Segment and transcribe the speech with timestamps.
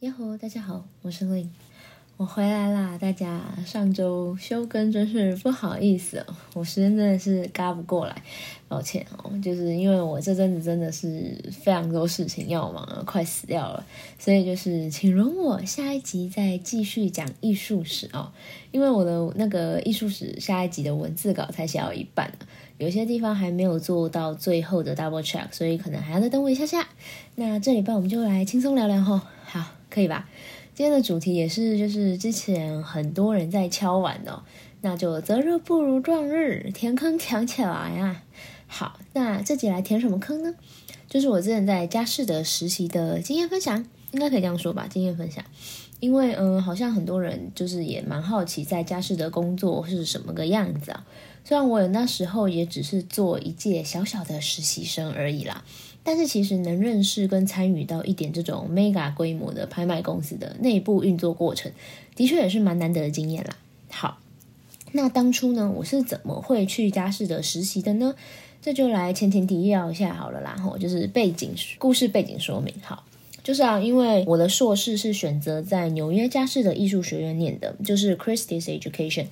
[0.00, 1.48] 呀吼，大家好，我是 Lin，，
[2.16, 2.96] 我回来啦！
[3.00, 8.22] 大家上周休更真是不好意思哦，我时间真的是嘎不过来，
[8.68, 13.84] 抱歉哦，就是因为我这阵子真的是非常多事情要忙，快死掉了，
[14.20, 18.30] 所以就是请容我下一集再继续讲艺术史哦，
[18.70, 22.32] 因为我的那个艺术史下一集的文字稿才写到一半
[22.76, 26.86] 有些地方还没有做到最后的 double check，所以可能还要再等我一下下。
[27.34, 29.64] 那这礼拜我们就来轻松聊聊哈，好。
[29.90, 30.28] 可以吧？
[30.74, 34.44] 今天的主题也是，就是之前很多人在敲碗的，
[34.82, 38.22] 那就择日不如撞日，填坑抢起来啊！
[38.66, 40.54] 好，那这集来填什么坑呢？
[41.08, 44.86] 就是我之前在嘉士的实习的经验分享，应该可以这样说吧？
[44.88, 45.42] 经验分享，
[46.00, 51.06] 因为嗯，好像很多人就是也蛮好奇在嘉士的工作是什么个样子啊。
[51.44, 55.64] 虽然我那时候也只是做一届小小的实习生而已啦。
[56.08, 61.70] 但是其实能认识跟参与到一点这种 mega 规模的拍卖公司的内部运作过程，
[62.16, 63.58] 的确也是蛮难得的经验啦。
[63.90, 64.18] 好，
[64.92, 68.14] 那当初呢，我是怎么会去嘉士得实习的呢？
[68.62, 72.72] 这就来前前提要一下好了啦，吼，就是背景故事背景说明。
[72.80, 73.04] 好，
[73.44, 79.26] 就是啊，因为我的硕士是选择在纽约嘉士的艺术学院念的，就是 Christie's Education。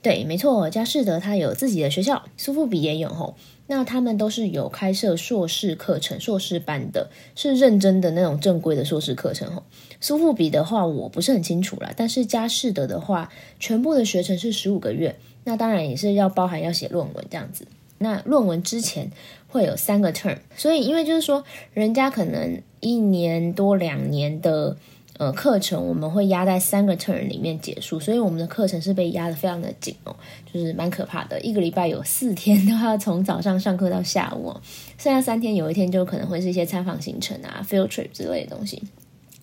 [0.00, 3.36] 对，没错，嘉士德他有自己的学校，苏富比也有吼。
[3.66, 9.62] 那他们都是有开设硕士课程、硕士班的，是认真的那种正规的硕士课程哦。
[10.00, 17.66] 苏富比的话，我不是很清楚啦，但是嘉士德的话，全部的学程是十五个月，那当然也是要包含要写论文这样子。
[17.98, 19.10] 那论文之前
[19.46, 24.76] 会有三个 term，所以因为就是说，人家可能一年多两年的。
[25.18, 30.16] 呃，课程我们会压在三个 turn 里面结束，所以我们的课程是被压得非常的紧哦，
[30.52, 31.40] 就是蛮可怕的。
[31.42, 34.54] 一个礼拜有四天都要从早上上课到下午，
[34.98, 38.82] 剩下三天有一天就可能会是一些参访行程啊、field trip 之类的东西。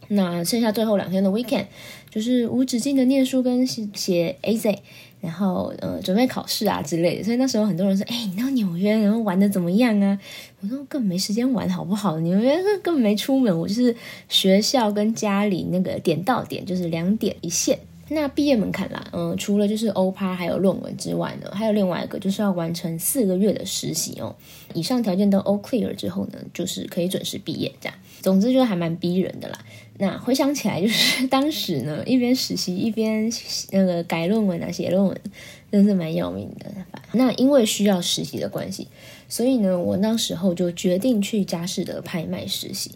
[0.09, 1.67] 那剩下最后两天的 weekend
[2.09, 4.80] 就是无止境的念书跟写 A Z。
[5.22, 10.18] 然后呃，准备考试啊之类的，所以那时候很多人说：“哎，你到纽约，然后玩的怎么样啊？”
[10.62, 12.19] 我说：“根本没时间玩，好不好？
[12.19, 13.96] 纽约根本没出门，我就是
[14.30, 17.78] 学校跟家里那个点到点，就是两点一线。
[18.12, 24.36] 那毕业门槛啦，嗯，除了就是欧趴还有论文之外呢，还有另外一个就是要完成四个月的实习哦。
[24.74, 27.96] 以上条件都 all clear 之后呢，就是可以准时毕业这样。
[28.22, 29.59] 总之就还蛮逼人的啦。
[30.02, 33.30] 那回想起来，就是 当时呢，一边实习一边
[33.72, 35.22] 那个改论文啊，写论文，
[35.70, 36.72] 真是蛮要命的。
[37.12, 38.88] 那因为需要实习的关系，
[39.28, 42.92] 所以呢，我那时候就决定去嘉士得拍卖实习。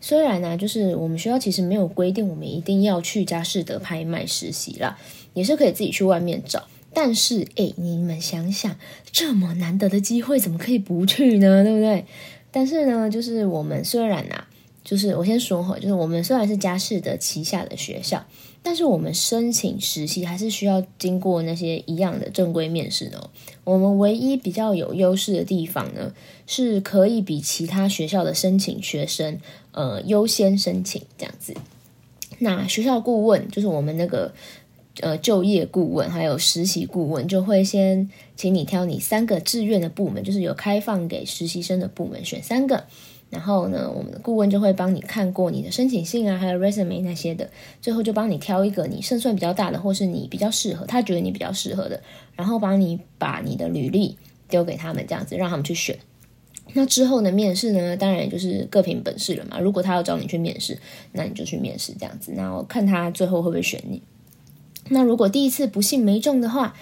[0.00, 4.98] 虽然呢，就是我们学校其实没有规定我们一定要去嘉士得拍卖实习啦，
[5.34, 6.66] 也是可以自己去外面找。
[6.92, 8.74] 但是，哎，你们想想，
[9.12, 11.62] 这么难得的机会，怎么可以不去呢？
[11.62, 12.04] 对不对？
[12.50, 14.47] 但是呢，就是我们虽然啊。
[14.88, 18.24] 就是我先说哈，就是我们虽然是嘉士的旗下的学校，
[18.62, 23.28] 但是我们申请实习还是需要经过那些一样的正规面试的。
[23.64, 26.14] 我们唯一比较有优势的地方呢，
[26.46, 29.38] 是可以比其他学校的申请学生
[29.72, 31.54] 呃优先申请这样子。
[32.38, 34.32] 那学校顾问就是我们那个
[35.00, 42.84] 呃就业顾问还有实习顾问，就会先请你挑你三个志愿的部门，就是有开放给实习生的部门选三个。
[43.30, 47.50] 然后呢，我们的顾问就会帮你看过你的申请信啊，还有 resume 那些的，
[47.80, 52.00] 最后就帮你挑一个你胜算比较大的，或是你比较适合，他觉得你比较适合的，
[52.34, 54.16] 然后帮你把你的履历
[54.48, 55.98] 丢给他们，这样子让他们去选。
[56.74, 59.58] 那之后的面试呢，当然就是各凭本事了嘛。
[59.58, 60.78] 如果他要找你去面试，
[61.12, 64.02] 那你就去面试这样子，然后看他最后会不会选你。
[64.90, 66.74] 那如果第一次不幸没中的话，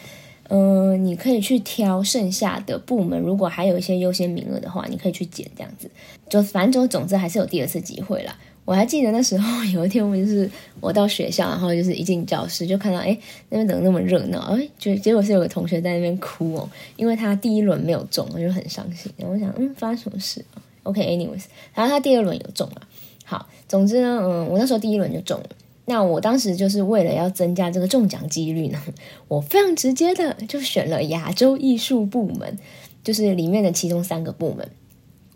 [0.49, 5.91] 嗯，你可以去挑剩下的部门，如果还有一些优先名额的话，你可以去捡这样子。
[6.29, 8.37] 就反正就总之还是有第二次机会啦。
[8.65, 13.17] 我还记得那时候有一天，我就是我到学校，然后就是一进教室就看到，哎，
[13.49, 14.41] 那边怎么那么热闹？
[14.57, 19.13] 哎，就结果是有个同学在那边哭哦，因为他第一轮没有中，我就很伤心。
[19.17, 20.45] 然后我想，嗯，发生什么事
[20.83, 22.83] ？OK，anyways，然后他第二轮有中了。
[23.25, 25.47] 好，总之呢，嗯，我那时候第一轮就中了。
[25.87, 28.83] 那我当时就是为了要增加这个中奖几率呢，
[29.29, 32.59] 我非常直接的就选了亚洲艺术部门，
[33.03, 34.69] 就是里面的其中三个部门。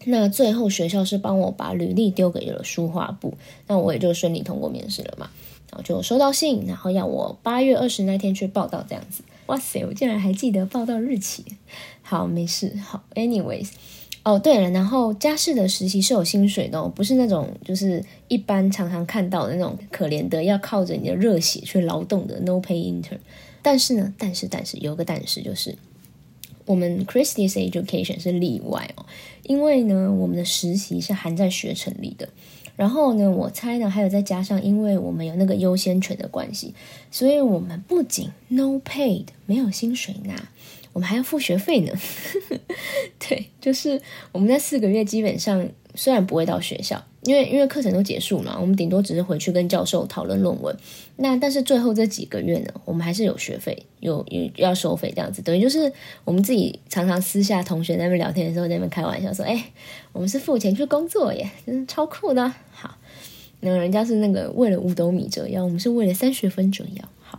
[0.07, 3.35] 那最后学校是帮我把履历丢给了书画部，
[3.67, 5.31] 那我也就顺利通过面试了嘛。
[5.71, 9.23] 然后就收到信，然后要我八月二十那天去报道，这样子。
[9.47, 11.45] 哇塞，我竟然还记得报道日期。
[12.03, 12.73] 好，没事。
[12.85, 13.69] 好，anyways。
[14.23, 23.19] 哦，对了，然后家事的实习是有薪水的，不是那种就是一般常常看到的那种可怜的要靠着你的热血去劳动的 no pay intern。
[23.63, 25.77] 但是呢，但是但是有个但是就是，
[26.67, 29.07] 我们 Christie's Education 是例外哦，
[29.43, 32.29] 因为呢，我们的实习是含在学程里的。
[32.77, 36.75] 然后呢，我猜呢，还有再加上，因为我们有那个优先权的关系，
[37.11, 40.49] 所以我们不仅 no paid 没有薪水拿，
[41.01, 41.91] 我们还要付学费呢。
[43.19, 43.99] 对，就是
[44.33, 47.03] 我们那四个月基本上虽然不会到学校。
[47.23, 50.75] 因为因为课程都结束了，我们顶多只是回去跟教授讨论论文。
[51.17, 55.41] 那但是最后这几个月呢，我们还是有学费，有有要收费这样子。
[55.43, 55.91] 等于就是
[56.25, 59.67] 我们自己常常私下同学在那边聊天的时候，在那边开玩笑说：“哎，
[60.13, 62.97] 我们是付钱去工作耶，真是超酷的。”好，
[63.61, 67.05] 那人家是那个为了五斗米折腰，我们是为了三学分折腰。
[67.21, 67.39] 好，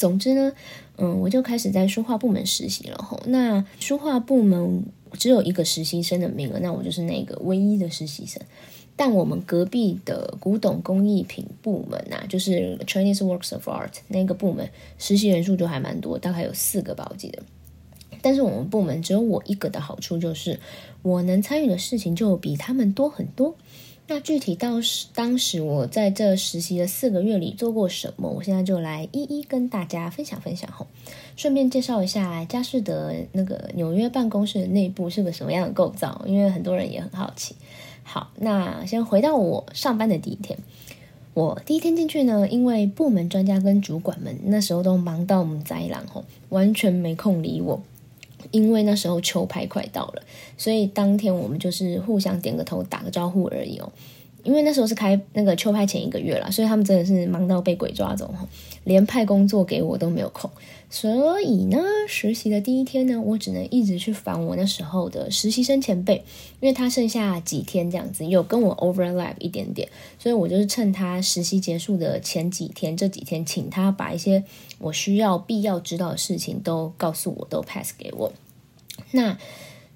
[0.00, 0.50] 总之呢，
[0.96, 2.96] 嗯，我就开始在书画部门实习了。
[2.96, 4.82] 吼，那书画部门
[5.12, 8.40] 只有一个实习生的名额，那我就是那个唯一的实习生。
[8.96, 17.42] 但我们隔壁的古董工艺品部门啊，就是 Chinese Works of Art 那个部门，实习人数就还蛮多，大概有四个吧，我记得。
[18.22, 20.58] 但是我们部门只有我一个的好处就是，
[21.02, 23.54] 我能参与的事情就比他们多很多。
[24.10, 30.88] 那具体到时当时我在这实习的四个月里做过什么，我现在就来一一跟大家分享分享吼。
[31.36, 37.54] 顺便介绍一下佳士得那个纽约办公室内部是个什么样的构造，因为很多人也很好奇。
[38.02, 40.58] 好，那先回到我上班的第一天。
[41.32, 47.80] 我第一天进去呢，因为部门专家跟主管们那时候都忙到我们灾难吼，完全没空理我。
[48.50, 50.22] 因为那时候球拍快到了，
[50.56, 53.92] 所以当天我们就是互相点个头、打个招呼而已哦。
[54.42, 58.34] 因为那时候是开那个秋拍前一个月了，所以他们真的是忙到被鬼抓走
[58.84, 60.50] 连派工作给我都没有空。
[60.92, 61.78] 所以呢，
[62.08, 66.16] 实习的第一天呢，我只能一直去烦我那时候的实习生前辈，
[66.58, 69.88] 因为他剩下几天这样子，有跟我 overlap 一点点，
[70.18, 74.42] 所以我就是趁他实习结束的前几天，这几天请他把一些
[74.80, 78.32] 我需要、必要知道的事情都告诉我，都 pass 给我。
[79.12, 79.38] 那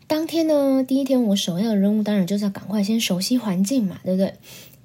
[0.06, 4.34] 当天呢，第一天我首要的任务当然就是要赶快先熟悉环境嘛，对不对？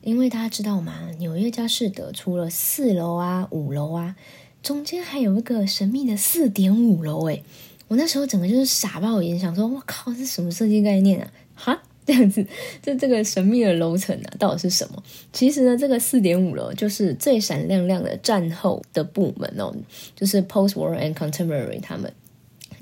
[0.01, 4.15] 因为大家知道嘛，纽约佳士得除了四楼啊、五楼啊。
[4.61, 7.43] 中间还有一个神秘的四点五楼，诶，
[7.87, 11.31] 我那时候整个就是傻爆眼，想说，我靠，这什么设计概念啊？
[11.55, 12.45] 哈， 这样子，
[12.81, 15.01] 这这个神秘的楼层啊，到底是什么？
[15.31, 19.73] 其实呢，这个四点五楼就是最闪亮亮的战后的部门哦，
[20.15, 22.11] 就是 Post War and Contemporary 他们。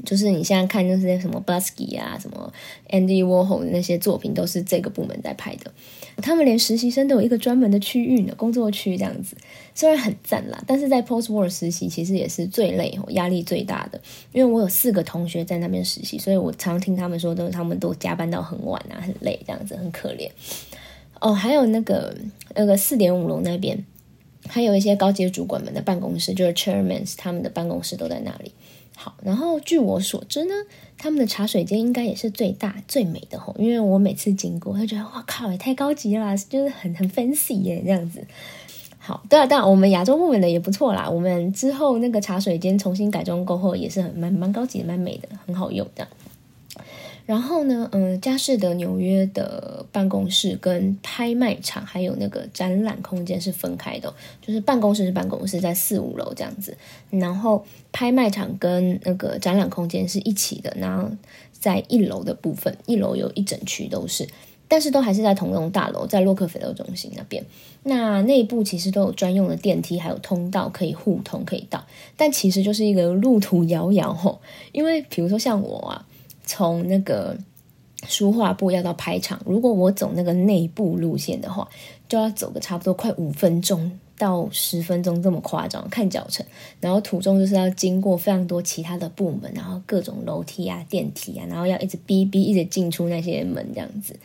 [0.05, 2.51] 就是你现在看那些什么 Busky 啊，什么
[2.89, 5.71] Andy Warhol 的那些作品，都是这个部门在拍的。
[6.17, 9.35] 他们连实习生都有一个专门的区域呢，工作区这样子。
[9.75, 14.01] 虽然很赞啦，但是在 Post War 实习其实也是最累、哦压力最大的。
[14.31, 20.29] 因为我有四个同学在那边实习，所以我常听他们说，都他们都加班到很晚啊，很累这样子，很可怜。
[21.19, 22.15] 哦，还有那个
[22.55, 23.85] 那个四点五楼那边，
[24.47, 28.51] 还有一些高级主管们的办公室，就是 Chairmans 他们的办公室都在那里。
[28.99, 30.55] 好，然后据我所知呢，
[30.97, 38.25] 他们的茶水间应该也是最大最美的吼，因为我每次经过，会觉得哇靠，也太高级了，就是很很 fancy 耶这样子。
[38.97, 46.07] 好，对啊，当然我们亚洲部门的也不错啦，我们之后那个茶水间重新改装过后，也是很蛮蛮高级，蛮美的，很好用的。
[47.27, 56.77] 然后呢，嗯，佳士得纽约的办公室跟拍卖场还有那个展览空间是分开的，就是办公室是办公室，在四五楼这样子，
[57.09, 61.11] 然后拍卖场跟那个展览空间是一起的，然后
[61.51, 64.25] 在一楼的部分，一楼有一整区都是，
[64.69, 67.43] 但是都还是在同栋大楼，在洛克菲勒中心那边。
[67.83, 74.39] 那内部其实都有专用的电梯，还有通道可以互通可以到，但其实就是一个路途遥遥吼，
[74.71, 76.05] 因为比如说像我啊。
[76.47, 77.37] 从那个
[78.07, 81.67] 书画部要到拍场，如果我走那个内部路线的话，
[82.07, 86.45] 就要走个差不多快五分钟到十分钟这么夸张，看脚程。
[86.79, 94.15] 然后途中就是要经过非常多其他的部门，然后各种楼梯啊、电梯啊，然后要一直逼逼，一直进出那些门这样子。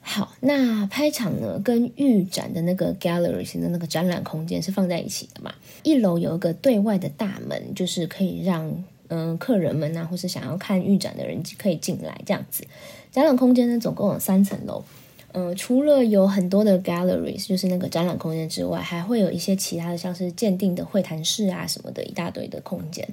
[0.00, 5.54] 好，那拍场呢，跟预展的那个 gallery 型的那个展览空间是放在一起的嘛？
[5.82, 8.84] 一楼有一个对外的大门，就是可以让。
[9.08, 12.64] 嗯，客人们呐，或是想要看预展的人可以进来这样子。
[13.10, 14.84] 展览空间呢，总共有三层楼。
[15.32, 23.06] 嗯，除了有很多的 galleries，就是那个展览空间之外，还会有一些其他的，像是鉴定的会谈室啊什么的，一大堆的空间。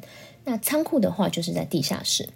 [0.46, 2.30] 那仓库的话，就是在地下室。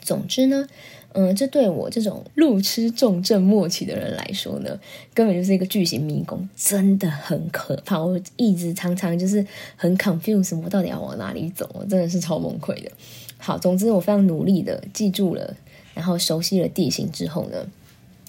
[0.00, 0.68] 总之呢。
[1.12, 4.78] 嗯，这对我这种路痴重症末期的人来说呢，
[5.12, 7.98] 根本就是一个巨型迷宫，真的很可怕。
[8.00, 9.44] 我一直常常就是
[9.76, 11.68] 很 c o n f u s e 我到底要往哪里走？
[11.74, 12.90] 我真的是超崩溃的。
[13.38, 15.56] 好，总之我非常努力的记住了，
[15.94, 17.66] 然后熟悉了地形之后呢，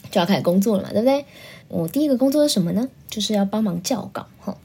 [0.10, 1.24] 就要开始工作了嘛，对不对？
[1.68, 2.90] 我第一个工作是什么呢？
[3.08, 4.58] 就是要帮忙校稿，哈，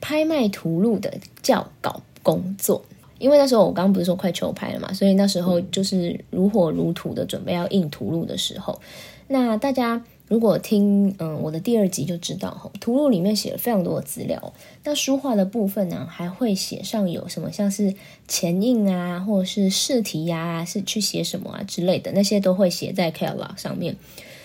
[0.00, 2.84] 拍卖图录的校稿工作。
[3.22, 8.80] 因为那时候我刚刚不是说快求拍了嘛，所以那时候就是如火如荼的准备要印图录的时候。
[9.28, 14.52] 那大家如果听嗯我的第二集就知道哈，图录里面写了非常多的资料。
[14.82, 17.94] 那书画的部分呢，还会写上有什么像是
[18.26, 23.96] 前印啊，或者是试题呀，是去写什么啊之类的，那些都会写在 c a l a 上面。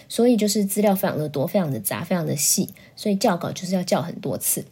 [0.09, 4.63] 所以就是资料非常的多，非常的杂，非常的细，所以校稿就是要校很多次。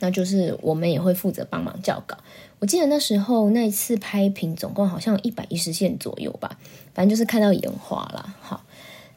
[0.00, 2.16] 那就是我们也会负责帮忙校稿。
[2.60, 6.58] 我记得那时候那一次拍屏总共好像一百一十线左右吧，
[6.92, 8.34] 反正就是看到眼花了。
[8.40, 8.64] 好，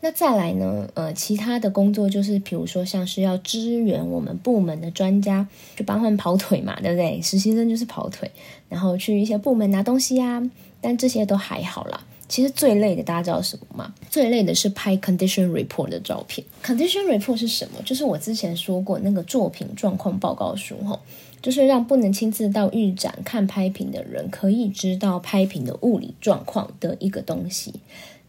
[0.01, 0.87] 那再来呢？
[0.93, 7.21] 呃，其他的工作就是，比如说像是要支援我们部门的专家，就帮他们跑腿嘛，对不对？
[7.21, 8.29] 实习生就是跑腿，
[8.69, 10.41] 然后去一些部门拿东西呀。
[10.83, 12.01] 但这些都还好啦。
[12.31, 13.93] 其实最累的，大家知道什么吗？
[14.09, 16.47] 最累的是拍 condition report 的照片。
[16.63, 17.81] condition report 是什么？
[17.83, 20.97] 就是我之前说过那个作品状况报告书，吼，
[21.41, 27.73] 就是让不能亲自到预展看拍品的人，可以知道拍品的物理状况的一个东西。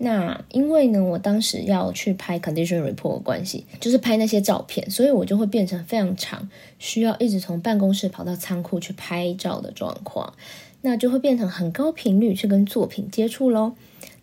[0.05, 6.49] 那因为呢，我当时要去拍 condition report 的关系，就是拍那些照片，所以我就会变成非常长，
[6.81, 10.35] 需要一直从办公室跑到仓库去拍照的状况，
[10.81, 13.75] 那就会变成很高频率去跟作品接触喽。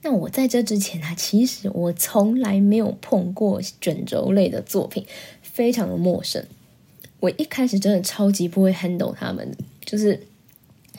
[0.01, 5.05] 那我在这之前呢，其实我从来没有碰过卷轴类的作品，
[5.41, 6.45] 非常的陌生。
[7.21, 9.49] 我一开始真的超级不会 handle 他们，
[9.85, 10.27] 就是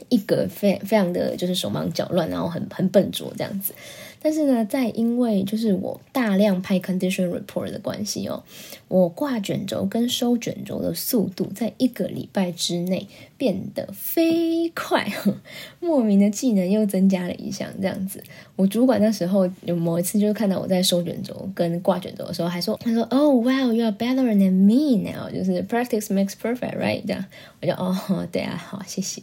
[0.08, 3.75] 一个非非常的就是手忙脚乱，然后很很笨拙这样子。
[4.23, 8.43] 但是呢，在因为就是我大量拍 condition report 的关系哦，
[8.89, 13.07] 我挂卷轴跟收卷轴的速度在一个礼拜之内
[13.39, 15.11] 变得飞快，
[15.81, 17.69] 莫名的技能又增加了一项。
[17.81, 18.23] 这样子，
[18.57, 27.03] 我主管那时候有某一次就是看到我在收卷轴跟挂卷轴的时候，还说他说：“Oh wow, you are better than me now。”就是 practice makes perfect, right？
[27.07, 27.25] 这样
[27.62, 29.23] 我就哦，对啊，好，谢谢。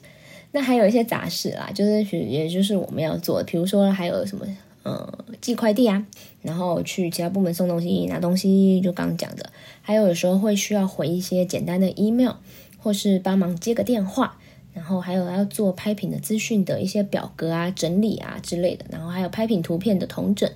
[0.54, 4.44] 那还有一些杂事啦，就是也就是我们要做的，比如说还有什么。
[4.88, 6.06] 呃，寄快递啊，
[6.41, 9.50] 然后去其他部门送东西、拿东西，就刚刚讲的。
[9.82, 12.36] 还有有时候会需要回一些简单的 email，
[12.77, 14.38] 或是帮忙接个电话。
[14.74, 18.86] 然后还有要做拍品的资讯的一些表格啊、整理啊之类的。
[18.89, 20.50] 然后还有拍品图片的同整，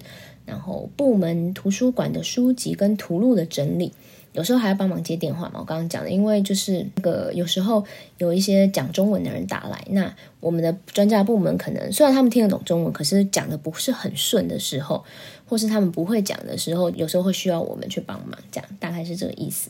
[0.46, 3.92] 然后部门图书馆的书籍跟图录的整理。
[4.34, 7.84] 有时候还要帮忙接电话嘛，我刚刚讲的，因为就是那个有时候
[8.18, 15.04] 有一些讲中文的人打来，那我们的专家部门可能虽然他们听得懂中文，可是讲的不是很顺的时候，
[15.48, 19.70] 或是他们不会讲的时候，有时候会需要我们去帮忙，这样大概是这个意思。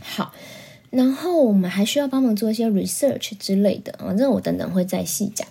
[0.00, 0.32] 好，
[0.90, 5.46] 然后我们还需要帮忙做一些 research 之类的，反正我等等会再细讲。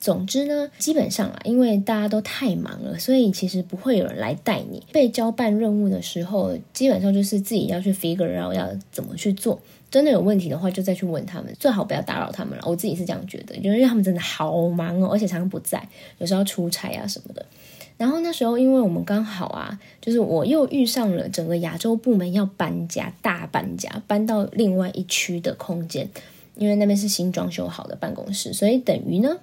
[0.00, 4.82] 总之呢，基本上啊，因为大家都太忙了，所以其实不会有人来带你。
[4.92, 9.60] 被交办任务的时候，基本上就是自己要去 figure out 要怎么去做。
[9.90, 12.64] 真的有问题的话，就再去问他们，最好不要打扰他们了。
[12.66, 15.88] 我自己是这样觉得，因为他们真的好忙哦，而且常常不在，
[16.18, 17.44] 有时候出差啊什么的。
[17.96, 26.08] 然后那时候，因为我们刚好啊，就是我又遇上了整个亚洲部门要搬家，大搬家，搬到另外一区的空间，
[26.54, 29.38] 因为那边是新装修好的办公室，所以等于呢。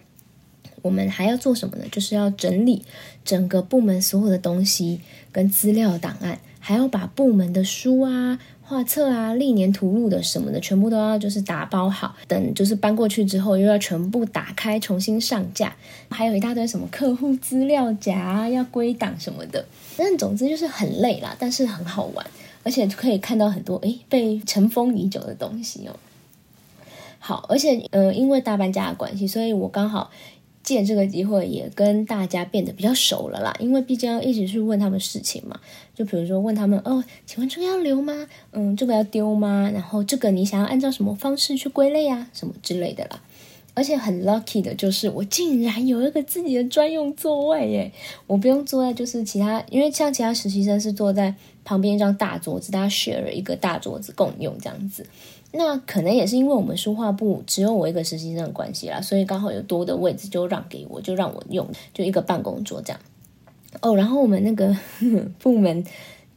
[0.85, 1.85] 我们还要做什么呢？
[1.91, 2.83] 就是要整理
[3.23, 5.01] 整个部门所有的东西
[5.31, 12.15] 跟资料档案，还要把部门的书啊、画册啊、历年图录的什么的，全部都要就是打包好。
[12.27, 15.75] 等就是搬过去之后，又要全部打开重新上架，
[16.11, 19.65] 还有一大堆什么客户资料夹要归档什么的。
[19.97, 22.23] 但总之就是很累啦，但是很好玩，
[22.61, 25.95] 而且可以看到很多诶被尘封已久的东西哦。
[27.17, 30.11] 好，而且呃，因为大搬家的关系，所以我刚好。
[30.65, 35.59] 借这个机会也跟大家变得比较熟了啦，因为毕竟要一直去问他们事情嘛。
[35.93, 38.27] 就比如说问他们哦，请问这个要留吗？
[38.51, 39.71] 嗯，这个要丢吗？
[39.73, 42.27] 然后这个你想要按照什么方式去归类啊？
[42.33, 43.21] 什么之类的啦。
[43.75, 47.91] 而且很 lucky 的就是我竟然有一个自己的专用座位耶！
[48.25, 55.05] 我不用坐在就是其他，因为像其他实习生是坐在旁边一张大桌子，大家 share 一个大桌子共用这样子。
[55.57, 62.99] 那可能也是因为我们书画部只有我一个实习生的关系啦，所以刚好有多的位置就让给我，就让我用，就一个办公桌这样。
[63.81, 64.75] 哦，然后我们那个
[65.39, 65.83] 部门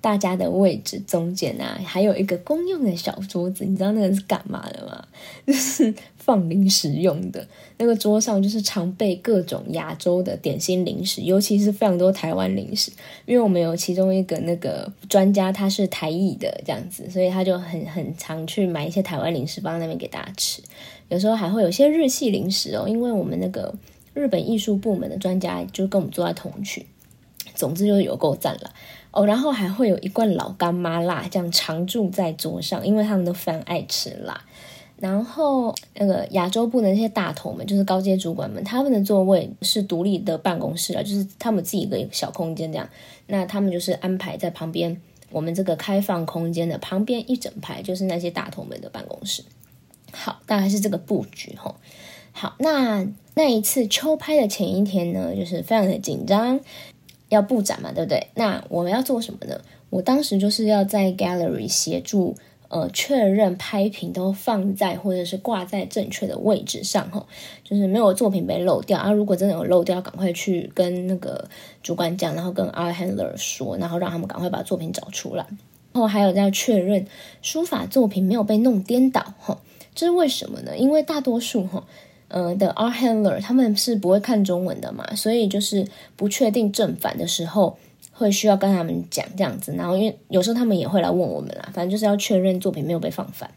[0.00, 5.04] 大家的位置中间啊，还有一个公用的小桌子，你知道那个是干嘛的吗？
[5.46, 5.94] 就是。
[6.28, 12.92] 放零食用的那个桌上，就是常备各种亚洲的点心零食，尤其是非常多台湾零食。
[13.24, 20.60] 因为我们有其中一个那个专家，他是台裔的这样子，所以他就很很常去买一些台湾零食放在那边给大家吃。
[21.08, 23.74] 有时候还会有些日系零食哦，因为我们那个
[24.12, 26.84] 日本艺术部门的专家就跟我们坐在同区。
[27.54, 28.70] 总之就是有够赞了
[29.12, 34.44] 哦，然后还会有一罐老干妈辣这样常驻在桌上，因为他们都非常爱吃辣。
[35.00, 42.88] 然后，那个亚洲部的那些大头们，就是高阶主管们，他们的座位是独立的办公室啊，就是他们自己一个小空间这样。
[43.28, 45.00] 那他们就是安排在旁边，
[45.30, 49.44] 我们这个开放空间的旁边一整排就是那些大头们的办公室。
[50.10, 51.76] 好，大概是这个布局吼。
[52.32, 56.58] 好，那那一次秋拍的前一天呢，就是非常的紧张，
[57.28, 58.26] 要布展嘛，对不对？
[58.34, 59.60] 那我们要做什么呢？
[59.90, 62.34] 我当时就是要在 gallery 协助，
[62.68, 67.26] 呃，确认拍品都放在或者是挂在正确的位置上，哈，
[67.64, 69.10] 就是没有作品被漏掉啊。
[69.10, 71.48] 如果真的有漏掉，赶快去跟那个
[71.82, 75.46] 主管讲，然后跟 art handler 说，然后让他们赶快把作品找出来。
[75.92, 77.06] 然后还有要确认
[77.40, 79.58] 书法作品没有被弄颠倒，哈，
[79.94, 80.76] 这是为什么呢？
[80.76, 81.84] 因为大多数，哈。
[82.30, 87.78] 呃的 art handler 他们是不会看中文的嘛，所以就是不确定正反的时候，
[88.18, 89.72] 会需要跟他们讲这样子。
[89.72, 93.50] 然后因为有时候他们也会来问我们啦，反正就是要确认作品没有被放反。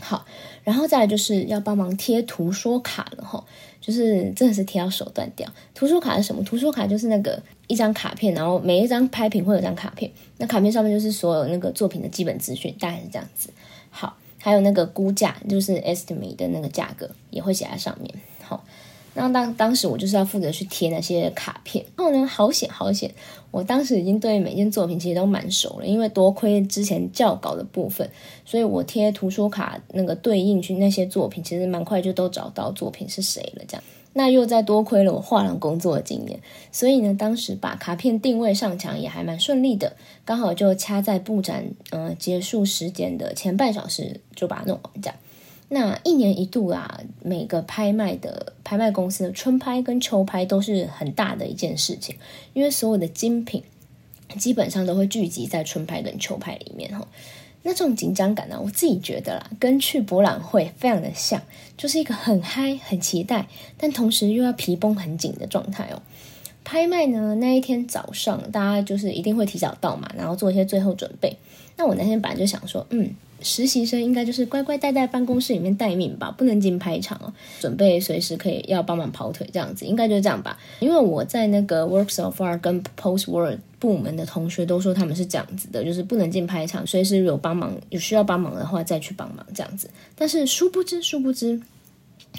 [0.00, 0.26] 好，
[0.64, 3.44] 然后再来就是要帮忙贴图说卡了哈，
[3.80, 5.48] 就是真的是贴到手断掉。
[5.74, 6.42] 图书卡是什么？
[6.42, 13.50] 图书卡就是那个一张卡片，然后每一张拍品会有张卡片，那卡片上面就是所有那个作品的基本资讯，大概是这样子。
[13.90, 14.16] 好。
[14.44, 18.12] 还有那个估价，就是 estimate 的那个价格也会写在上面。
[18.42, 18.64] 好，
[19.14, 21.84] 那当当时我就是要负责去贴那些卡片。
[21.96, 23.12] 然后呢，好险好险，
[23.50, 28.08] 我当时已经对每件作品其实都蛮熟了，因为多亏之前校稿的部分，
[28.44, 33.82] 所以我贴图书卡那个对应去那些作品，其实蛮快就都找到作品是谁了，这样。
[34.14, 36.38] 那又再多亏了我画廊工作的经验，
[36.70, 45.16] 所以呢，当时把卡片定位上墙也还蛮顺利的，刚好就掐在布展呃结束时间的前半小时就把它弄完这样。
[45.74, 52.14] 那一年一度啊，每个拍卖的拍卖公司春拍跟秋拍都是很大的一件事情，
[52.52, 53.62] 因为所有的精品
[54.36, 57.08] 基本上都会聚集在春拍跟秋拍里面哈。
[57.62, 61.40] 那这种紧张感呢，我自己觉得啦，跟去博览会非常的像，
[61.78, 63.46] 就是一个很嗨、很期待，
[63.78, 66.02] 但同时又要皮绷很紧的状态哦。
[66.64, 71.34] 拍卖呢，那一天早上大家就是一定会提早到嘛，然后做一些最后准备。
[71.78, 73.14] 那我那天本来就想说，嗯。
[73.42, 77.32] 实习生应该就是乖乖待在办公室里面待命吧，不能进拍场哦。
[77.60, 80.58] 准备随时可以要帮忙跑腿这样子，应该就是这样吧。
[80.80, 89.90] 因为我在那个 Works of Art 跟 Post Work 部门的同学都说他们是这样子的，就是不能进拍场，随时有帮忙有需要帮忙的话再去帮忙这样子。
[90.14, 91.60] 但是殊不知，殊不知，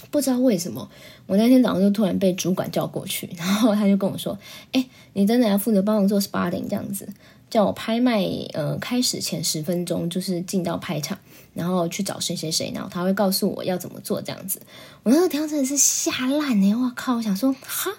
[0.10, 0.90] 不知道为什么，
[1.28, 4.38] 我那天早上就突然被主管叫过去，然后他就跟我说
[4.72, 7.08] ：“哎，你真的要负责帮忙做 spotting 这样子。”
[7.54, 11.16] 叫我拍卖，呃，开始前十分钟就是进到拍场，
[11.54, 14.60] 然后去找谁谁谁，然后他会告诉我要怎么做这样子。
[15.04, 16.74] 我那个天真的是吓烂呢！
[16.74, 17.92] 我靠，我想说哈，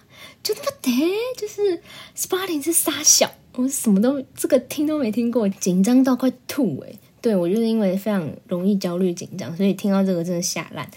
[0.43, 0.91] 就那么得，
[1.37, 1.81] 就是
[2.17, 6.99] spotting 是傻小，我什么都这个听都没听过，紧张到快吐诶。
[7.23, 10.91] 对我就是因为非常容易焦虑紧张，所以听到这个真的吓烂。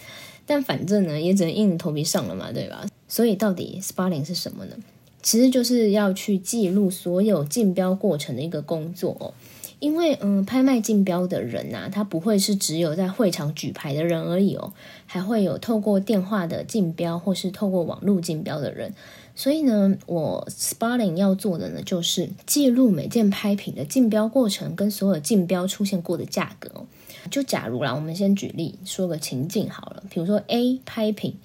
[0.47, 2.83] 但反正呢，也只能硬着头皮上了嘛，对吧？
[3.07, 4.75] 所以到底 spotting 是什么呢？
[5.21, 9.33] 其实就是要去记录所有竞标过程的一个工作哦，
[9.79, 14.71] 因为嗯，拍卖竞标的人呐，他不会是只有在会场举牌的人而已哦，
[15.05, 18.93] 还会有透过电话的竞标或是透过网络竞标的人。
[19.35, 26.85] 所以呢，我 spotting 要做的呢，就是记录每件拍品的竞标过程跟所有竞标出现过的价格哦。
[27.29, 31.35] 就假如啦，我们先举例说个情境好了，比如说 A 拍品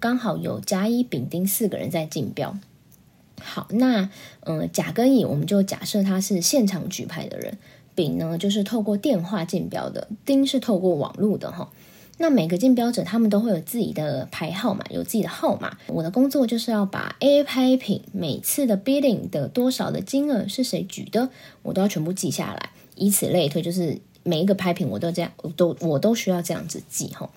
[0.00, 2.56] 刚好有甲、乙、丙、丁四个人在竞标。
[3.44, 4.08] 好，那
[4.40, 7.58] 嗯，甲跟乙，我们就假设他是现场举牌的人，
[7.94, 11.70] 丙呢就是透过电话竞标的，丁是透过网络的哈。
[12.16, 15.76] 那每个竞标者他们都会有自己的牌号码，有自己的号码。
[15.88, 21.28] 我的工作就是要把 A 拍品每次的 bidding 的多少的金额是谁举的，
[21.62, 27.28] 我都要全部记下来，以此类推，就是每一个拍品我都这样，都我都需要这样子记哈。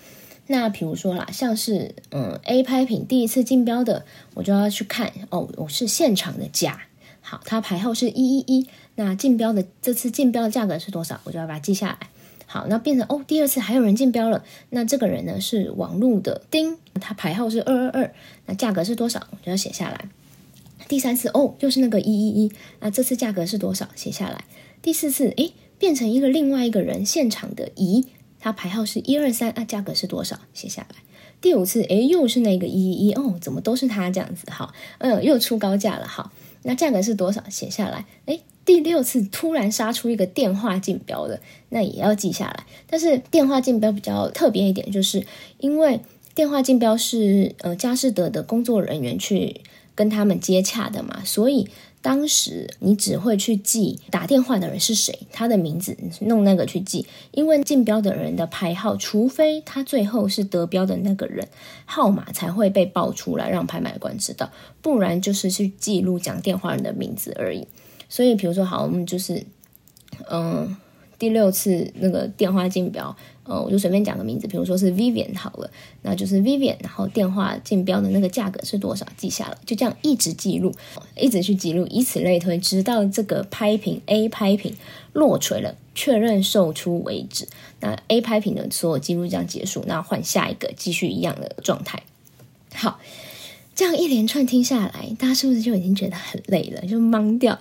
[0.48, 6.82] 那比如说啦，像是嗯 A 拍品第一次竞标的，我就要去看哦，我是现场的价，
[7.22, 12.10] 好，它牌号是一一一，那竞标的这次竞标的价格是多少，我就要把它记下来。
[12.46, 18.14] 好，那变成哦，第二次还有人竞标了，那这个人呢是网路的丁，他牌号是二二二，
[18.46, 20.08] 那价格是多少，我就要写下来。
[20.88, 24.46] 第三次哦，又是那个一一一，那这次价格是多少，写下来。
[24.82, 28.06] 第四次诶，变成一个另外一个人现场的乙。
[28.40, 30.40] 它牌号是一二三啊，价格是多少？
[30.54, 30.96] 写下来。
[31.40, 34.50] 第五次，诶，又是那个一一一哦，怎么都是它这样子？
[34.50, 36.08] 好，嗯，又出高价了。
[36.08, 36.32] 好，
[36.64, 37.44] 那价格是多少？
[37.50, 38.06] 写下来。
[38.26, 42.66] 诶，第六次突然杀出一个电话竞标的，那也要记下来。
[42.90, 45.26] 但是电话竞标比较特别一点，就是
[45.60, 46.00] 因为
[46.34, 49.62] 电话竞标是呃佳士得的工作人员去
[49.94, 51.68] 跟他们接洽的嘛，所以。
[52.08, 61.46] 当时你只会去记打电话的人是谁，他的名字弄那个去记，因为竞标的人的牌号，除非他最后是得标的那个人，
[61.84, 64.50] 号码才会被报出来让拍卖官知道，
[64.82, 67.68] 不然就是去记录讲电话人的名字而已。
[68.08, 69.44] 所以，比如说，好，我们就是
[70.30, 70.78] 嗯，
[71.20, 73.14] 第六次那个电话竞标，
[73.48, 80.74] 呃，我就随便讲个名字，比如说是 Vivian 好了，那就是 Vivian，然后电话竞标的那个价格是多少，记下了，就这样一直记录，
[81.16, 84.76] 一直去记录，以此类推，直到这个拍品 A 拍品
[85.14, 87.48] 落锤了，确认售出为止。
[87.80, 92.04] 那 A 拍品的所有记录这样结束，那换下一个继续一样的状态。
[92.74, 93.00] 好，
[93.74, 97.58] 这样一连串听下来，大家是不是就已经觉得很累了，就懵掉？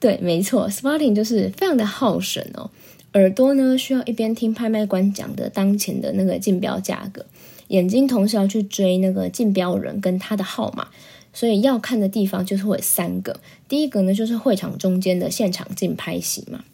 [0.00, 2.70] 对，没错，spotting 就是非常的耗神哦。
[3.14, 7.26] 耳朵呢需要一边听拍卖官讲的当前的那个竞标价格，
[7.68, 10.88] 眼睛同时要去追那个竞标人跟他的号码，
[11.32, 13.40] 所以要看的地方就是会三个。
[13.68, 16.64] 第一个呢就是会场中间的现场竞拍席嘛，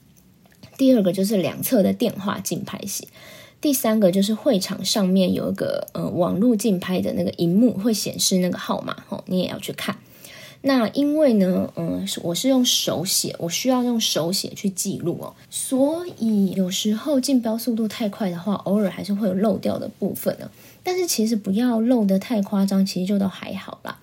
[0.77, 3.09] 第二个就是两侧的电话竞拍席，
[3.61, 9.97] 第三个就是会场上面有一个呃网络竞拍的那个荧幕会显示那个号码哦，你也要去看。
[10.69, 20.51] 那因为呢，嗯，我是用手写，我需要用手写去记录哦，所以有时候竞标速度太快的话，偶尔还是会有漏掉的部分呢。
[20.85, 23.99] 但是其实不要漏得太夸张，其实就都还好啦。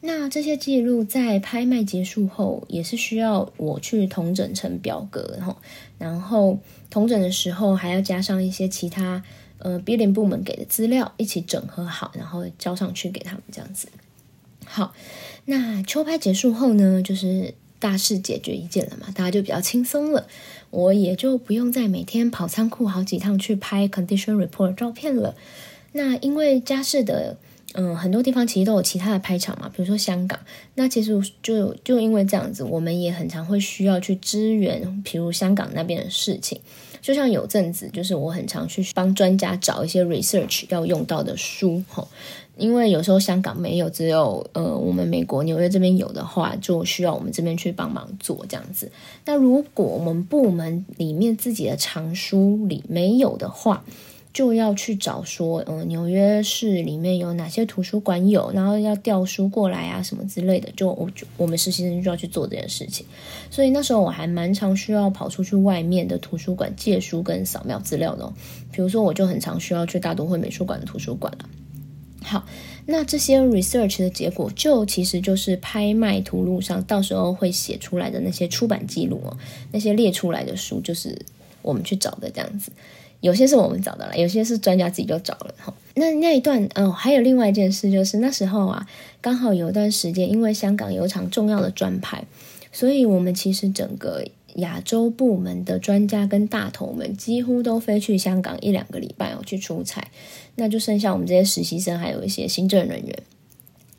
[0.00, 5.56] 那这些记录在拍卖结束后，也是需要我去统整成表格，然后，
[5.98, 6.58] 然后
[6.90, 9.22] 统整的时候还要加上一些其他
[9.58, 13.86] 呃 billing 部门给的资料一起整合好，然后交上去给他们这样子。
[14.70, 14.94] 好。
[15.46, 20.28] 那秋拍结束后呢，就是大事解决一件了嘛，大家就比较轻松了，
[20.70, 25.34] 我也就不用再每天跑仓库好几趟去拍 condition report 照片了。
[25.92, 27.36] 那因为家事的，
[27.72, 30.38] 嗯，很多地方其实都有其他的拍场嘛，比如说香港。
[30.76, 36.60] 那其实就就因为这样子，我们也很常会需要去支援，比如香港那边的事情。
[37.02, 42.06] 就像有阵子，就是我很常去帮专家找一些 research 要用到的书，吼。
[42.60, 48.92] 因为有时候香港没有，只有呃我们美国纽约这边有的话，就需要我们这边去帮忙做这样子。
[49.24, 53.82] 那如果我们部门里面自己的藏书里没有的话，
[54.32, 60.70] 就要去找说，嗯，纽约市里面有哪些图书馆有，然后要调书过来啊什么之类的。
[60.76, 63.04] 就我就我们实习生就要去做这件事情。
[63.50, 68.32] 所以那时候我还蛮常需要跑出去外面的图书馆借书跟扫描资料的。
[68.70, 71.44] 比如说，我就很常需要去大都会美术馆的图书馆了。
[72.30, 72.46] 好，
[72.86, 79.36] 那这些 research 的结果就其实就是拍卖图录上到时候会写出来的那些出版记录哦，
[79.72, 81.18] 那些列出来的书就是
[81.60, 82.70] 我们去找的这样子，
[83.20, 85.74] 有些是我们找的了，有些是专家自己就找了哈。
[85.96, 88.86] 那那一段哦，还有另外一件事就是那时候啊，
[89.20, 92.24] 刚好有一段时间，因为香港有场重要的专拍，
[92.70, 94.24] 所以我们其实整个。
[94.56, 100.06] 亚洲部门的专家跟大头们几乎都飞去香港一两个礼拜哦，去出差，
[100.56, 103.22] 那就剩下我们这些实习生，还有一些行政人员，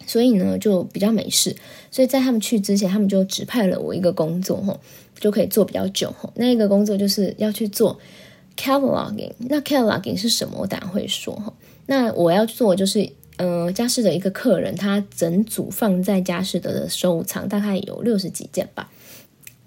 [0.06, 1.56] 所以呢就比较没事。
[1.90, 4.80] 所以在他们去之前，他们就指派了我一个工作，吼，
[5.20, 6.32] 就可以做比较久，吼。
[6.36, 8.00] 那一个工作就是要去做
[8.58, 9.32] cataloging。
[9.38, 10.58] 那 cataloging 是什么？
[10.60, 11.54] 我等下会说，哈。
[11.88, 18.90] 那我要做就是，嗯，佳士的一个客人，他整组放在佳士得的收藏，大概有六十几件吧。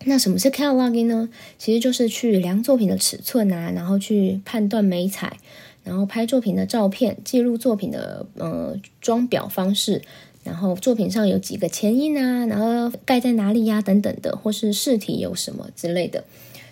[0.07, 1.29] 那什么是 cataloging 呢？
[1.59, 5.39] 其实就是去量作品的尺寸啊，然后去判断美彩，
[5.83, 10.03] 然后拍作品的照片，记录作品的呃装裱方式，
[10.43, 16.25] 然后作品上有几个前印啊，然后盖在哪里呀等等的，或是试体有什么之类的。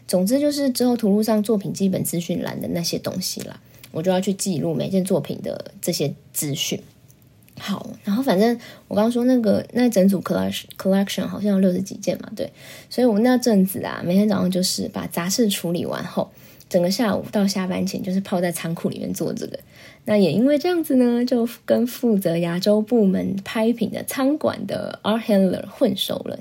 [0.07, 3.61] 总之就是之后图录上作品基本资讯栏的那些东西啦，
[3.93, 6.79] 我就要去记录每件作品的这些资讯。
[7.59, 12.51] 好，然后反正我刚刚说那个那整组 collection collection 好像有六十几件嘛，对，
[12.91, 16.31] 所以我那阵子啊，每天早上就是把杂事处理完后，
[16.69, 19.59] 整个下午到下班前就是泡在仓库里面做这个。
[20.05, 26.37] 那也因为这样子呢，就跟负责亚洲部门拍品的仓管的 art handler 混熟了。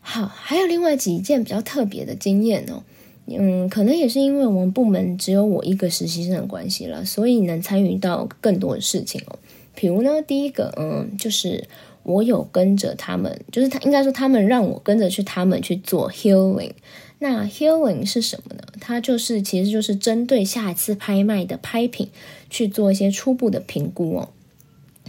[0.00, 2.82] 好，还有另外几件比较特别的经验哦，
[3.26, 9.38] 嗯，可能也是因为我们部门只有我一个实习生的关系了，所以能参与到更多的事情哦。
[9.74, 11.66] 比如呢，第一个，嗯，就是
[12.02, 16.72] 我有跟着他们，就是他应该说他们让我跟着去，他们去做 healing。
[17.18, 18.62] 那 healing 是什么呢？
[18.80, 22.08] 它就是其实就是针对下一次拍卖的拍品
[22.48, 24.30] 去做一些初步的评估哦，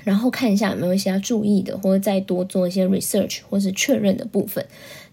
[0.04, 4.66] 然后看一下有没有一些要注意的，或者再多做一些 research 或是确认的部分，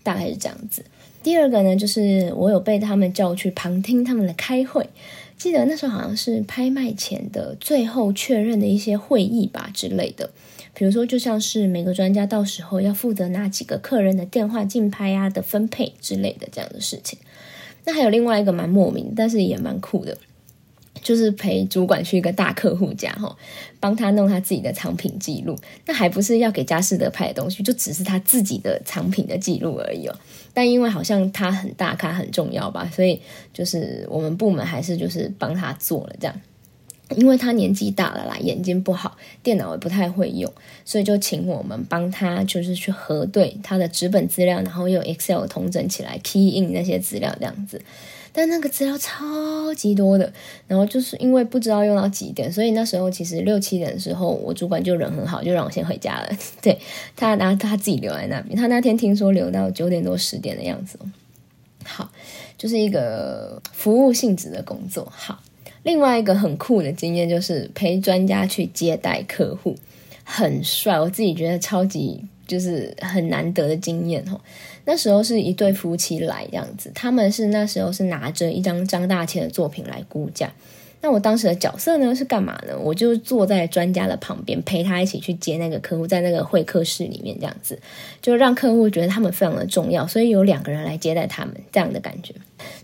[0.03, 0.85] 大概是这样子。
[1.23, 4.89] 第二个呢，就是我有被他们叫去旁听他们的开会。
[5.39, 10.31] 记得那时候好像是拍卖前的最后确认的一些会议吧之类的，
[10.75, 17.19] 比如说就像是每个专家到时候要负责哪几个客人的电话竞拍啊的分配之类的这样的事情。
[17.85, 20.19] 那还有另外一个蛮莫名，但是也蛮酷的，
[21.09, 23.35] 就是陪主管去一个大客户家哈，
[23.81, 30.15] 帮他弄他自己的藏品记录，那还不是要给佳士得拍的东西，就只是他自己的藏品的记录而已哦。
[30.53, 33.19] 但因为好像他很大咖很重要吧，所以
[33.55, 36.41] 就是我们部门还是就是帮他做了这样。
[37.17, 40.53] 因为他年纪大了啦，眼睛不好，电脑也不太会用，
[40.85, 47.81] 所以就请我们帮他，就是去核对他的纸本资料，然后用 Excel 同整起来，key in 那些资料这样子。
[48.33, 50.33] 但那个资料超级多的，
[50.67, 56.29] 然后就是因为不知道用到几点，所以那时候其实六七点的时候，我主管就人很好，就让我先回家了。
[56.63, 56.79] 对
[57.17, 58.57] 他，然后他自己留在那边。
[58.57, 60.99] 他那天听说留到九点多十点的样子。
[61.85, 62.11] 好，
[62.57, 65.11] 就是一个服务性质的工作。
[65.15, 65.43] 好。
[65.85, 69.75] 另外一个很酷的经验就是陪专家去接待客户，
[70.25, 74.39] 很帅，我自己觉得超级就是很难得的经验哦。
[74.89, 80.51] 那时候是一对夫妻来这样子，他们是那时候是拿着一张张大千的作品来估价。
[81.03, 82.77] 那我当时的角色呢是干嘛呢？
[82.83, 87.79] 我就坐在专家的旁边，陪他一起去接那个客户，在那个会客室里面这样子，
[88.23, 92.35] 就让客户觉得他们非常的重要，所以有两个人来接待他们这样的感觉。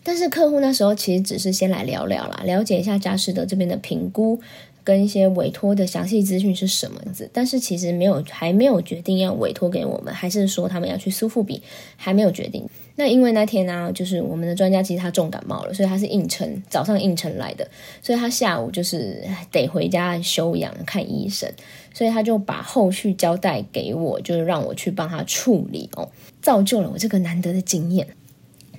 [0.03, 4.39] 但是客户那时候其实只是先来聊聊啦，了解一下嘉士德这边的评估。
[4.85, 11.63] 跟一些委托的详细资讯是什么样子，但是其实没有还没有决定要委托给我们，还是说他们要去苏富比，
[11.97, 12.69] 还没有决定。
[12.97, 17.67] 那因为那天呢，就是我们的专家其实他重感冒了，所以他是应承早上应承来的，
[18.03, 21.51] 所以他下午就是得回家休养看医生，
[21.95, 26.09] 所以他就把后续交代给我，就是让我去帮他处理哦，
[26.43, 28.07] 造就了我这个难得的经验。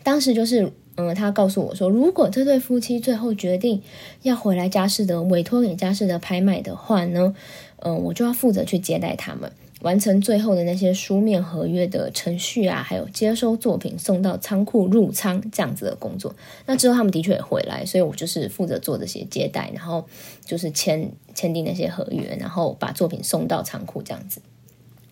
[0.04, 0.72] 当时就是。
[0.98, 3.82] 嗯，他告诉我说，如果这对夫妻最后决定
[4.22, 7.36] 要回来佳士得委托给佳士得拍卖的话呢，
[7.80, 16.34] 嗯，我就要负责去接待他们，完成最后的那些书面合约的程序啊，还有接收作品送到仓库入仓这样子的工作。
[16.66, 20.08] 那之后他们的确也回来，所以我就是负责做这些接待，然后
[20.46, 24.42] 就是签签订那些合约，然后把作品送到仓库这样子。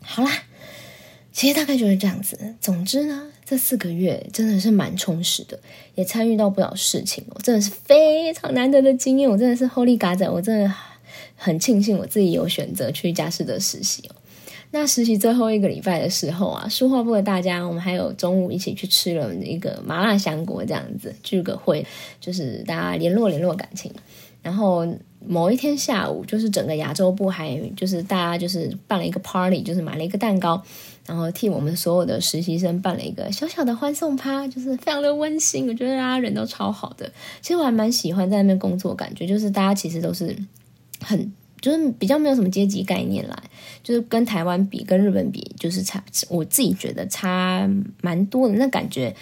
[0.02, 0.32] 好啦。
[1.34, 2.38] 其实大概就是这样子。
[2.62, 5.60] 总之呢，这四个月真的是蛮充实的，
[5.96, 9.30] 也参与到不少事情哦，真的是非常难得的经验。
[9.30, 10.74] 我真的是 Holy God，我真的
[11.36, 14.16] 很庆幸我自己有选择去嘉士得实习哦。
[14.70, 21.86] 那实习最后一个礼拜的时候啊，书画部的大家，我们还有中午一起去吃了一个麻辣香锅，这样子聚个会，
[22.20, 23.92] 就是大家联络联络感情。
[24.42, 24.86] 然后
[25.26, 30.62] 某一天下午，就是整个亚洲部还就是大家就是办了一个 party，就是买了一个蛋糕。
[31.06, 35.68] 然后替我们所有的实习生办了一个小小的欢送趴，就是非常的温馨。
[35.68, 37.12] 我觉得大家人都超好的，
[37.42, 40.34] 其实我还蛮喜欢在那边工作，感觉就是大家其实都是
[41.02, 43.44] 很，就是比较没有什么阶级概念啦，
[43.84, 47.70] 就是跟台湾比，跟日本比，就是差，我自己觉得差
[48.02, 49.14] 蛮多的，那感觉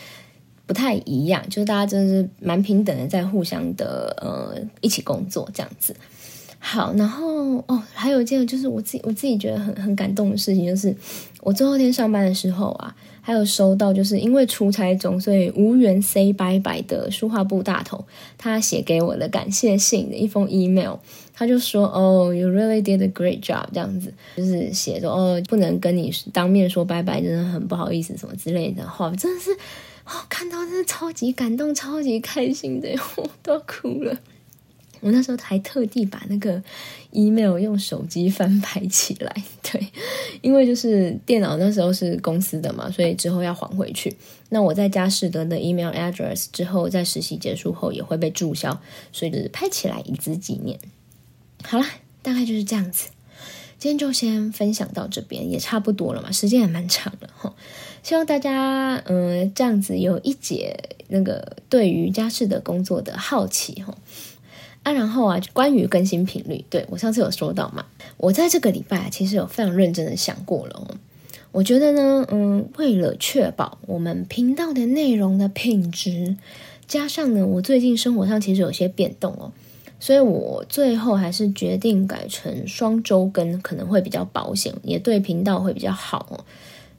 [0.68, 1.44] 不太一样。
[1.50, 5.96] 就是大家真的是蛮平等的，在互相的呃一起工作这样子。
[6.64, 10.96] 好，然后哦，还有一件就是我自己我自己觉得很很感动的事情，就是
[11.42, 18.06] 我最后一天上班的时候啊，还有收到就是因为出差中，所以无缘 say bye bye 的书画部大头，
[18.38, 20.98] 他写给我的感谢信的一封 email，
[21.34, 29.52] 他就说哦，you really did a great job，这样子，就是写说哦，不能跟你当面说拜拜，真的很不好意思什么之类的话，真的是
[30.06, 34.16] 哦，看到真的超级感动，超级开心的， 我都哭了。
[35.02, 36.62] 我那时候还特地把那个
[37.12, 39.86] email 用手机翻拍起来，对，
[40.42, 44.16] 因为就是电脑那时候是公司的嘛，所以之后要还回去。
[44.50, 48.80] 那我在嘉士得的 email address 之后，在实习结束后也会被注销，
[49.12, 50.80] 所以就是拍起来以资纪念。
[51.64, 51.86] 好了，
[52.22, 53.10] 大概就是这样子。
[53.80, 57.52] 今天就先分享到这边，也差不多了嘛，时间也蛮长了哈。
[58.04, 63.98] 希望大家嗯这样子有一节那个对于嘉士得工作的好奇哈。
[64.84, 67.86] 啊，然后啊，关于更新频率，对我上次有说到嘛，
[68.18, 70.96] 我在这个礼拜其实有非常认真的想过了哦。
[71.52, 76.38] 我觉得呢，嗯，为了确保我们频道的内容的品质，
[76.88, 79.52] 加上呢，我最近生活上其实有些变动哦，
[80.00, 86.46] 所以我最后还是决定改成双周更，可能会比较保险，也对频道会比较好哦。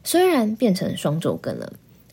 [0.05, 1.73] 虽然变成双周更了，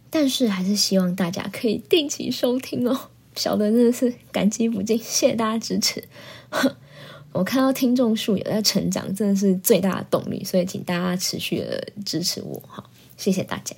[0.10, 2.99] 但是还是希望大家可以定期收听哦。
[3.39, 6.04] 小的真的是感激不尽，谢谢大家支持。
[7.32, 13.75] 我看到听众数有在成长，真的是最大的动力，所以请大家持续的支持我，好，谢谢大家。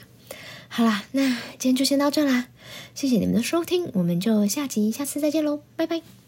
[0.67, 1.28] 好啦，那
[1.60, 2.47] 今天就先到这啦，
[2.95, 6.20] 谢谢你们的收听，我们就下集下次再见喽，拜拜。